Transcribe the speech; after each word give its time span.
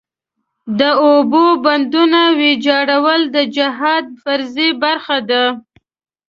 د 0.79 0.81
اوبو 1.07 1.45
بندونو 1.63 2.21
ویجاړول 2.39 3.21
د 3.35 3.37
جهاد 3.55 4.05
فریضې 4.21 4.69
برخه 4.83 5.17
ده. 5.29 5.43